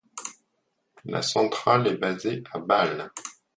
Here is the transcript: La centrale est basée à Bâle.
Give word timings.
La 1.05 1.21
centrale 1.21 1.85
est 1.85 1.97
basée 1.97 2.43
à 2.53 2.57
Bâle. 2.59 3.11